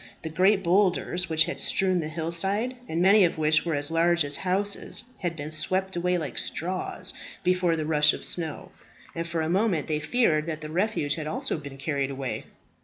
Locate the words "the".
0.23-0.29, 1.99-2.07, 7.75-7.85, 10.61-10.71